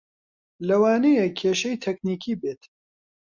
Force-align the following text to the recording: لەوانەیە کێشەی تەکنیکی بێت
لەوانەیە 0.67 1.25
کێشەی 1.39 1.79
تەکنیکی 1.83 2.33
بێت 2.41 2.61